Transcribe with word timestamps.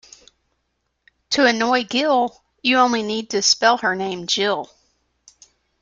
To 1.29 1.45
annoy 1.45 1.83
Gill, 1.83 2.41
you 2.63 2.79
only 2.79 3.03
need 3.03 3.29
to 3.29 3.43
spell 3.43 3.77
her 3.77 3.95
name 3.95 4.25
Jill. 4.25 4.71